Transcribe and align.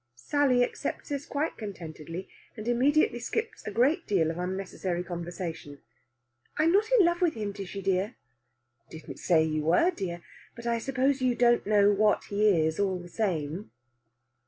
Sally 0.15 0.63
accepts 0.63 1.09
this 1.09 1.27
quite 1.27 1.59
contentedly, 1.59 2.27
and 2.57 2.67
immediately 2.67 3.19
skips 3.19 3.63
a 3.67 3.71
great 3.71 4.07
deal 4.07 4.31
of 4.31 4.39
unnecessary 4.39 5.03
conversation. 5.03 5.77
"I'm 6.57 6.71
not 6.71 6.89
in 6.99 7.05
love 7.05 7.21
with 7.21 7.35
him, 7.35 7.53
Tishy 7.53 7.83
dear." 7.83 8.15
"Didn't 8.89 9.19
say 9.19 9.43
you 9.43 9.61
were, 9.65 9.91
dear. 9.91 10.23
But 10.55 10.65
I 10.65 10.79
suppose 10.79 11.21
you 11.21 11.35
don't 11.35 11.67
know 11.67 11.91
what 11.91 12.23
he 12.31 12.49
is, 12.49 12.79
all 12.79 12.97
the 12.97 13.09
same." 13.09 13.69